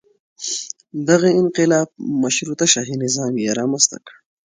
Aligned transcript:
دغه 1.09 1.29
انقلاب 1.41 1.89
مشروطه 2.23 2.65
شاهي 2.73 2.95
نظام 3.03 3.33
یې 3.43 3.49
رامنځته 3.59 3.97
کړ. 4.05 4.13